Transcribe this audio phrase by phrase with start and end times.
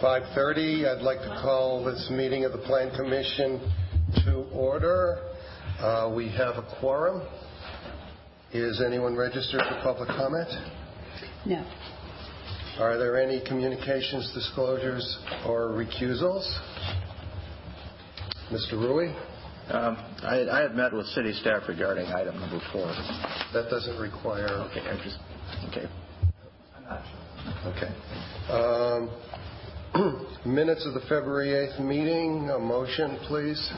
[0.00, 0.86] 5:30.
[0.86, 3.60] I'd like to call this meeting of the Plan Commission
[4.24, 5.18] to order.
[5.78, 7.22] Uh, we have a quorum.
[8.52, 10.48] Is anyone registered for public comment?
[11.44, 11.64] No.
[12.78, 16.48] Are there any communications, disclosures, or recusals?
[18.50, 18.72] Mr.
[18.72, 19.14] Rewey?
[19.70, 22.86] Um, I, I had met with city staff regarding item number four.
[23.52, 24.48] That doesn't require...
[24.48, 25.18] Okay, I'm just,
[25.68, 25.86] okay.
[27.66, 27.92] Okay.
[30.50, 33.72] Minutes of the February 8th meeting, a motion, please.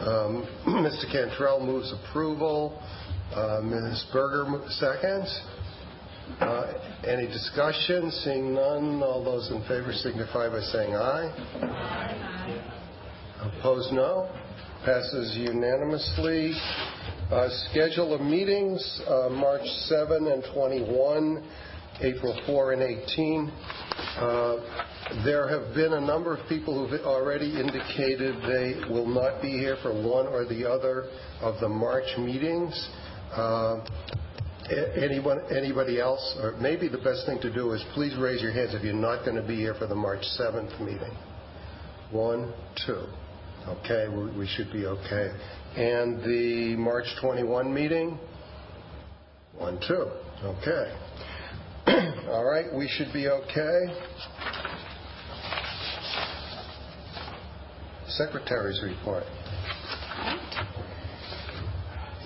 [0.00, 1.12] Um, Mr.
[1.12, 2.80] Cantrell moves approval.
[3.34, 4.02] Uh, Ms.
[4.14, 5.40] Berger seconds.
[6.40, 6.72] Uh,
[7.06, 8.10] any discussion?
[8.24, 11.34] Seeing none, all those in favor signify by saying aye.
[11.60, 12.72] Aye.
[13.58, 14.30] Opposed, no.
[14.86, 16.54] Passes unanimously.
[17.30, 21.44] Uh, schedule of meetings, uh, March 7 and 21,
[22.00, 23.52] April 4 and 18.
[24.16, 24.56] Uh,
[25.24, 29.76] there have been a number of people who've already indicated they will not be here
[29.82, 31.08] for one or the other
[31.40, 32.88] of the March meetings.
[33.32, 33.80] Uh,
[35.00, 36.38] anyone, anybody else?
[36.60, 39.40] Maybe the best thing to do is please raise your hands if you're not going
[39.40, 41.14] to be here for the March 7th meeting.
[42.10, 42.52] One,
[42.86, 43.04] two.
[43.68, 45.30] Okay, we should be okay.
[45.76, 48.18] And the March 21 meeting?
[49.56, 50.10] One, two.
[50.44, 51.05] Okay.
[51.86, 53.94] All right, we should be okay.
[58.08, 59.22] Secretary's report.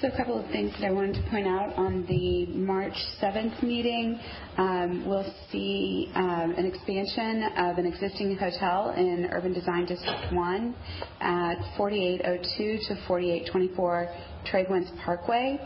[0.00, 3.62] So a couple of things that I wanted to point out on the March 7th
[3.62, 4.18] meeting.
[4.58, 10.74] Um, we'll see um, an expansion of an existing hotel in Urban Design District 1
[11.20, 14.08] at 4802 to 4824
[14.44, 15.58] Tradewinds Parkway.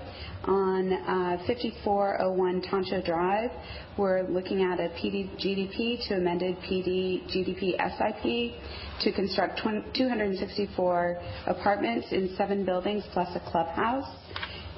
[0.45, 3.51] On uh, 5401 Tancho Drive,
[3.99, 8.55] we're looking at a PD GDP to amended PD GDP SIP
[9.01, 9.61] to construct
[9.95, 14.09] 264 apartments in seven buildings plus a clubhouse.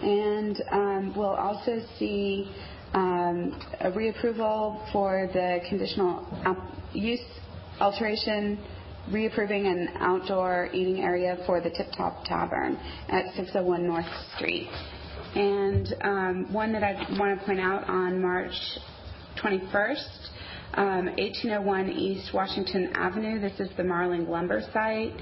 [0.02, 2.50] And um, we'll also see
[2.94, 6.26] um, a reapproval for the conditional
[6.92, 7.20] use
[7.80, 8.58] alteration
[9.10, 12.76] reapproving an outdoor eating area for the Tip Top Tavern
[13.08, 14.04] at 601 North
[14.36, 14.70] Street.
[15.34, 18.52] And um, one that I want to point out on March
[19.42, 20.30] 21st,
[20.74, 23.40] um, 1801 East Washington Avenue.
[23.40, 25.12] This is the Marling Lumber site.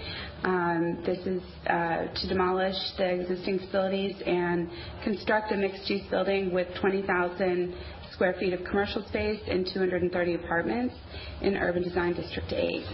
[0.44, 4.68] Um, this is uh, to demolish the existing facilities and
[5.04, 7.74] construct a mixed-use building with 20,000
[8.12, 10.94] square feet of commercial space and 230 apartments
[11.40, 12.84] in Urban Design District 8.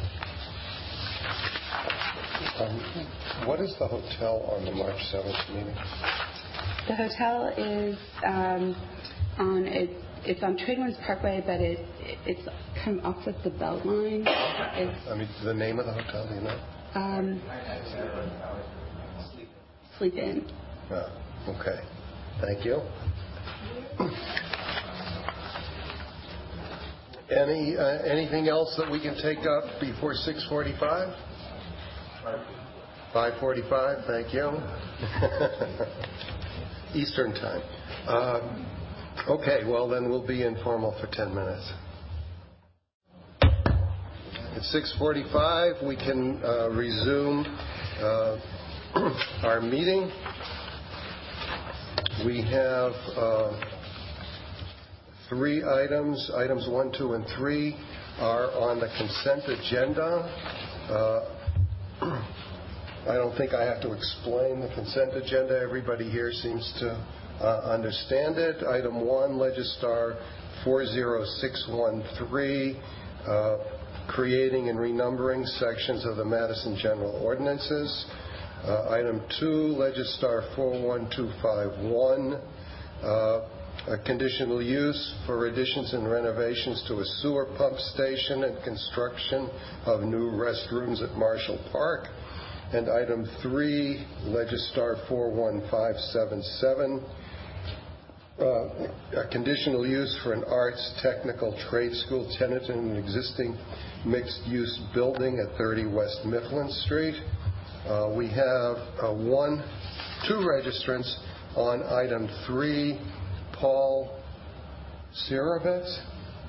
[2.58, 2.78] Um,
[3.46, 5.74] what is the hotel on the March 7th meeting?
[6.86, 8.76] The hotel is um,
[9.38, 9.90] on it,
[10.24, 11.80] it's on Tradewinds Parkway, but it
[12.24, 12.48] it's
[12.84, 14.24] kind of off of the Beltline.
[14.28, 16.60] I mean, the name of the hotel, do you know?
[16.94, 17.42] Um,
[19.98, 20.48] sleep In.
[20.92, 21.80] Oh, okay.
[22.40, 22.80] Thank you.
[27.30, 31.33] Any uh, anything else that we can take up before 6:45?
[33.14, 34.06] 5:45.
[34.06, 34.50] Thank you.
[37.00, 37.62] Eastern time.
[38.08, 38.66] Um,
[39.28, 39.64] okay.
[39.66, 41.72] Well, then we'll be informal for 10 minutes.
[43.42, 47.44] At 6:45, we can uh, resume
[48.00, 48.38] uh,
[49.42, 50.10] our meeting.
[52.24, 53.60] We have uh,
[55.28, 56.30] three items.
[56.36, 57.76] Items one, two, and three
[58.18, 61.33] are on the consent agenda.
[63.06, 65.60] I don't think I have to explain the consent agenda.
[65.60, 66.96] Everybody here seems to
[67.38, 68.64] uh, understand it.
[68.64, 70.16] Item one, Legistar
[70.64, 72.80] 40613,
[73.28, 73.58] uh,
[74.08, 78.06] creating and renumbering sections of the Madison General Ordinances.
[78.64, 82.40] Uh, item two, Legistar 41251,
[83.86, 89.50] a conditional use for additions and renovations to a sewer pump station and construction
[89.84, 92.08] of new restrooms at Marshall Park.
[92.72, 97.04] And item three, Legistar 41577,
[98.40, 98.44] uh,
[99.20, 103.56] a conditional use for an arts technical trade school tenant in an existing
[104.04, 107.14] mixed-use building at 30 West Mifflin Street.
[107.86, 109.62] Uh, we have uh, one,
[110.26, 111.14] two registrants
[111.54, 112.98] on item three,
[113.52, 114.20] Paul
[115.28, 115.86] Sirovitz.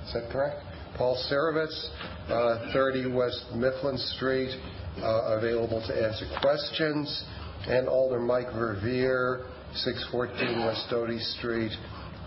[0.08, 0.64] Is that correct?
[0.98, 1.90] Paul Sirovitz,
[2.30, 4.60] uh, 30 West Mifflin Street,
[5.02, 7.26] Uh, available to answer questions,
[7.68, 11.72] and Alder Mike Verveer, 614 West Doty Street,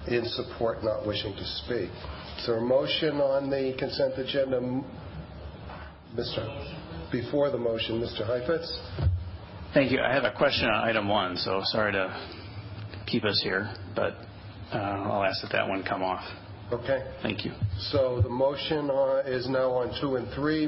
[0.07, 1.91] in support, not wishing to speak.
[2.39, 4.61] Is there a motion on the consent agenda?
[6.15, 7.11] Mr.
[7.11, 8.27] Before the motion, Mr.
[8.27, 8.81] Heifetz?
[9.73, 10.01] Thank you.
[10.01, 12.15] I have a question on item one, so sorry to
[13.07, 14.15] keep us here, but
[14.73, 16.25] uh, I'll ask that that one come off.
[16.71, 17.03] Okay.
[17.23, 17.53] Thank you.
[17.79, 20.67] So the motion uh, is now on two and three.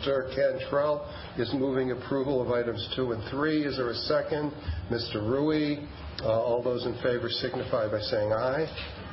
[0.00, 0.34] Mr.
[0.34, 1.08] Cantrell
[1.38, 3.64] is moving approval of items two and three.
[3.64, 4.52] Is there a second?
[4.90, 5.16] Mr.
[5.16, 5.86] Rewey.
[6.22, 8.66] Uh, all those in favor signify by saying aye.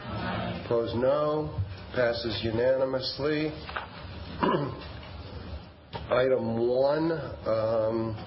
[0.05, 0.61] Aye.
[0.65, 1.49] Opposed, no.
[1.95, 3.51] Passes unanimously.
[6.09, 7.11] Item one,
[7.45, 8.17] um,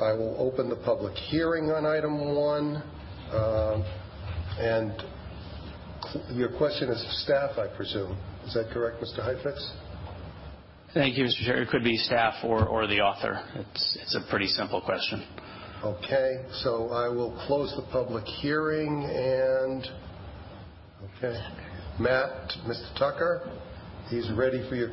[0.00, 2.82] I will open the public hearing on item one.
[3.32, 3.82] Uh,
[6.32, 8.16] Your question is to staff, I presume.
[8.46, 9.22] Is that correct, Mr.
[9.22, 9.72] Heifetz?
[10.94, 11.44] Thank you, Mr.
[11.44, 11.62] Chair.
[11.62, 13.40] It could be staff or the author.
[13.74, 15.22] It's a pretty simple question.
[15.84, 16.44] Okay.
[16.62, 19.04] So I will close the public hearing.
[19.04, 19.86] And
[21.18, 21.38] Okay.
[22.00, 22.98] Matt, Mr.
[22.98, 23.50] Tucker,
[24.08, 24.90] he's ready for your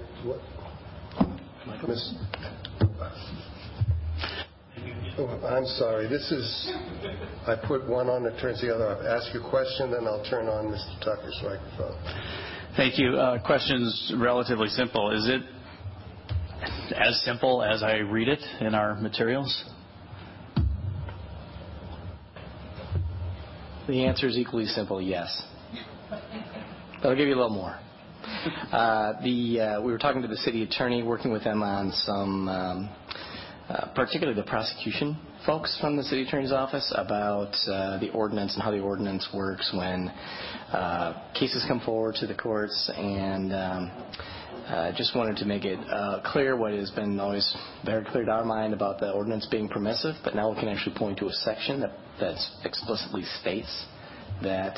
[5.17, 6.07] Oh, I'm sorry.
[6.07, 6.71] This is.
[7.47, 9.05] I put one on, it turns the other off.
[9.05, 10.99] Ask your question, then I'll turn on Mr.
[11.03, 11.95] Tucker's microphone.
[12.75, 13.15] Thank you.
[13.15, 15.11] Uh, question's relatively simple.
[15.11, 15.41] Is it
[16.93, 19.65] as simple as I read it in our materials?
[23.87, 25.43] The answer is equally simple, yes.
[27.03, 27.77] I'll give you a little more.
[28.71, 32.89] Uh, uh, we were talking to the city attorney, working with them on some, um,
[33.67, 38.61] Uh, particularly the prosecution folks from the city attorney's office about uh, the ordinance and
[38.61, 40.07] how the ordinance works when
[40.71, 42.91] uh, cases come forward to the courts.
[42.95, 43.91] And um,
[44.95, 45.79] just wanted to make it
[46.25, 50.13] clear what has been always very clear to our mind about the ordinance being permissive.
[50.23, 51.79] But now we can actually point to a section
[52.19, 53.85] that explicitly states
[54.41, 54.77] that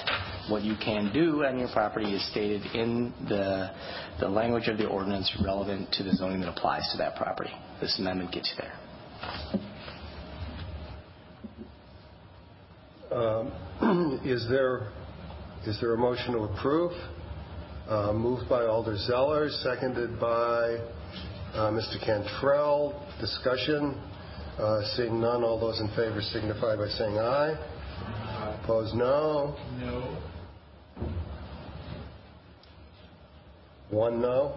[0.49, 3.71] what you can do on your property is stated in the
[4.19, 7.51] the language of the ordinance relevant to the zoning that applies to that property.
[7.81, 8.73] This amendment gets you there.
[13.11, 16.91] Um, is there a motion to approve?
[17.87, 20.77] Uh, moved by Alder Zeller, seconded by
[21.53, 22.03] uh, Mr.
[22.03, 23.01] Cantrell.
[23.21, 23.95] Discussion?
[24.59, 27.55] Uh, seeing none, all those in favor signify by saying aye.
[28.67, 29.55] Opposed, no.
[29.79, 30.17] No.
[33.89, 34.55] One no.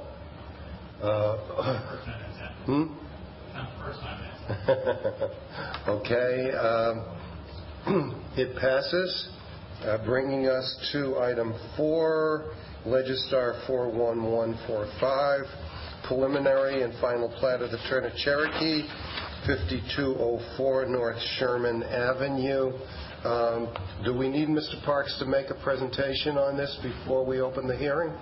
[4.00, 4.20] Time
[4.66, 5.30] asking.
[5.86, 6.50] Okay.
[6.50, 7.04] Um,
[8.36, 9.28] it passes.
[9.84, 12.52] Uh, bringing us to item four,
[12.84, 15.40] Legistar 41145,
[16.08, 18.82] preliminary and final plat of the Turner Cherokee,
[19.46, 22.72] 5204 North Sherman Avenue.
[23.24, 24.82] Um, do we need Mr.
[24.84, 28.12] Parks to make a presentation on this before we open the hearing?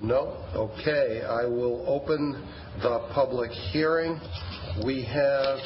[0.00, 0.36] No?
[0.54, 1.22] Okay.
[1.22, 2.46] I will open
[2.82, 4.20] the public hearing.
[4.84, 5.58] We have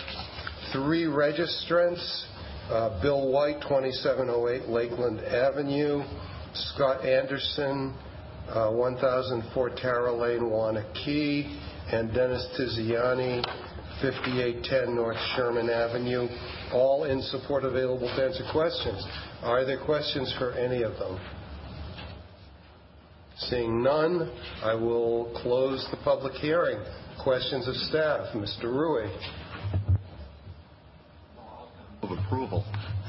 [0.73, 2.26] three registrants.
[2.70, 6.05] Uh, Bill White, 2708 Lakeland Avenue,
[6.55, 7.93] Scott Anderson,
[8.49, 13.44] uh, 1004 Tara Lane, Waunakee, and Dennis Tiziani,
[14.00, 16.28] 5810 North Sherman Avenue,
[16.72, 19.04] all in support, available to answer questions.
[19.42, 21.20] Are there questions for any of them?
[23.49, 24.30] Seeing none,
[24.62, 26.78] I will close the public hearing.
[27.23, 28.35] Questions of staff.
[28.35, 28.64] Mr.
[28.64, 29.11] Rewey.
[32.02, 32.64] Move approval.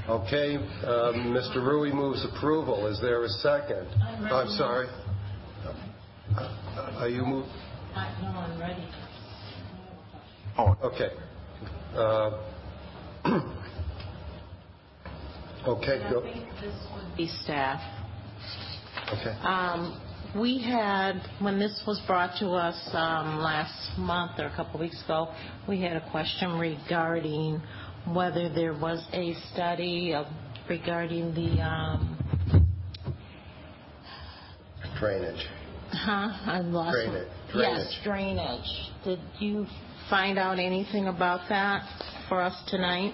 [0.10, 0.56] Okay.
[0.56, 1.58] Uh, Mr.
[1.58, 2.88] Rewey moves approval.
[2.88, 3.88] Is there a second?
[4.02, 4.26] I'm.
[4.26, 4.88] I'm sorry.
[6.98, 7.46] Are you move?
[7.94, 8.88] No, I'm ready.
[10.58, 10.76] Oh.
[10.84, 11.10] Okay.
[11.94, 12.32] Uh,
[15.68, 16.20] okay, go.
[16.20, 17.82] I think this would be staff.
[19.12, 19.32] Okay.
[19.42, 20.02] Um,
[20.40, 24.82] we had, when this was brought to us um, last month or a couple of
[24.82, 25.34] weeks ago,
[25.68, 27.62] we had a question regarding
[28.14, 30.16] whether there was a study
[30.70, 32.18] regarding the um,
[34.98, 35.46] Drainage.
[35.92, 36.30] Huh?
[36.46, 37.28] I lost it.
[37.54, 37.78] Drainage.
[37.78, 38.92] Yes, drainage.
[39.04, 39.66] Did you
[40.10, 41.84] find out anything about that
[42.30, 43.14] for us tonight?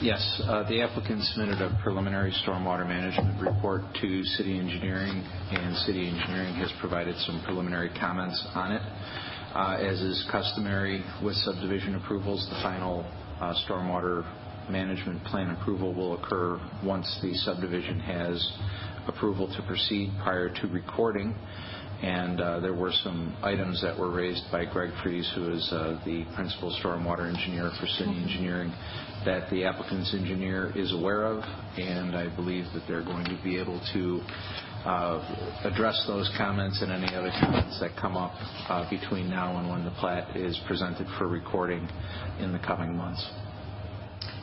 [0.00, 0.42] Yes.
[0.44, 6.54] Uh, the applicant submitted a preliminary stormwater management report to city engineering, and city engineering
[6.56, 8.82] has provided some preliminary comments on it.
[9.54, 13.04] Uh, as is customary with subdivision approvals, the final
[13.40, 14.22] uh, stormwater
[14.70, 18.36] management plan approval will occur once the subdivision has
[19.08, 21.34] approval to proceed prior to recording.
[22.02, 25.98] And uh, there were some items that were raised by Greg Fries, who is uh,
[26.04, 28.70] the principal stormwater engineer for city engineering,
[29.24, 31.42] that the applicant's engineer is aware of,
[31.78, 34.20] and I believe that they're going to be able to
[34.84, 38.32] uh, address those comments and any other comments that come up
[38.68, 41.88] uh, between now and when the plat is presented for recording
[42.40, 43.26] in the coming months.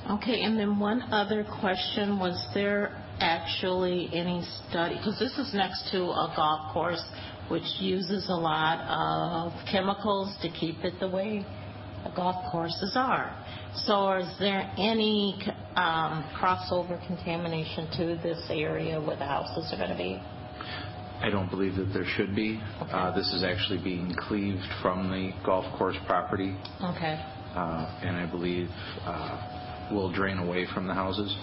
[0.10, 3.02] Okay, and then one other question, was there
[3.44, 7.04] actually any study, because this is next to a golf course
[7.50, 11.46] which uses a lot of chemicals to keep it the way
[12.16, 13.36] golf courses are.
[13.76, 15.40] So is there any
[15.76, 20.22] um, crossover contamination to this area where the houses are going to be?
[21.22, 22.60] I don't believe that there should be.
[22.82, 27.16] Uh, This is actually being cleaved from the golf course property, Okay.
[27.56, 28.68] uh, and I believe
[29.06, 31.34] uh, will drain away from the houses.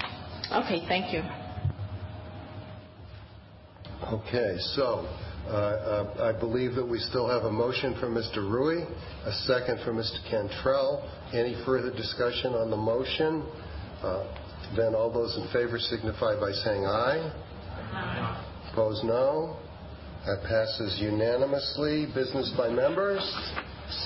[0.52, 1.23] Okay, thank you.
[4.12, 5.06] Okay, so
[5.46, 8.38] uh, uh, I believe that we still have a motion from Mr.
[8.38, 8.82] Rewey,
[9.24, 10.18] a second from Mr.
[10.28, 11.08] Cantrell.
[11.32, 13.44] Any further discussion on the motion?
[14.02, 14.26] Uh,
[14.76, 17.32] Then all those in favor signify by saying aye.
[17.92, 18.70] Aye.
[18.72, 19.56] Opposed, no.
[20.26, 22.06] That passes unanimously.
[22.14, 23.22] Business by members?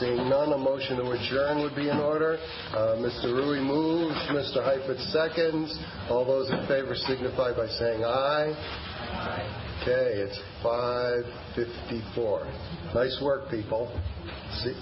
[0.00, 2.38] Seeing none, a motion to adjourn would be in order.
[2.73, 3.26] Mr.
[3.32, 4.64] Rewey moves, Mr.
[4.64, 5.76] Heifetz seconds.
[6.08, 8.52] All those in favor signify by saying aye.
[9.87, 12.47] Okay, it's 5:54.
[12.95, 13.93] Nice work, people.
[14.62, 14.73] See?